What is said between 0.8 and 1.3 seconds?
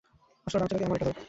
আমার এটা দরকার।